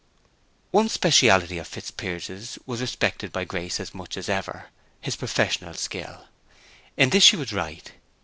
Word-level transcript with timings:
One 0.71 0.89
speciality 0.89 1.59
of 1.59 1.67
Fitzpiers's 1.67 2.57
was 2.65 2.81
respected 2.81 3.31
by 3.31 3.45
Grace 3.45 3.79
as 3.79 3.93
much 3.93 4.17
as 4.17 4.29
ever—his 4.29 5.15
professional 5.15 5.75
skill. 5.75 6.25
In 6.97 7.11
this 7.11 7.23
she 7.23 7.35
was 7.35 7.53
right. 7.53 7.91